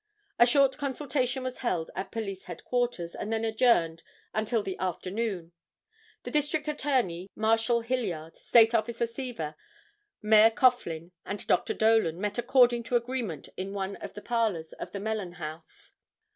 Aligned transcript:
A 0.39 0.47
short 0.47 0.79
consultation 0.79 1.43
was 1.43 1.59
held 1.59 1.91
at 1.95 2.11
police 2.11 2.45
headquarters 2.45 3.13
and 3.13 3.31
then 3.31 3.45
adjourned 3.45 4.01
until 4.33 4.63
the 4.63 4.75
afternoon. 4.79 5.51
The 6.23 6.31
District 6.31 6.67
Attorney, 6.67 7.29
Marshal 7.35 7.81
Hilliard, 7.81 8.35
State 8.35 8.73
Officer 8.73 9.05
Seaver, 9.05 9.53
Mayor 10.19 10.49
Coughlin 10.49 11.11
and 11.23 11.45
Dr. 11.45 11.75
Dolan 11.75 12.19
met 12.19 12.39
according 12.39 12.81
to 12.85 12.95
agreement 12.95 13.49
in 13.57 13.73
one 13.73 13.95
of 13.97 14.15
the 14.15 14.23
parlors 14.23 14.73
of 14.73 14.91
the 14.91 14.99
Mellen 14.99 15.33
House. 15.33 15.91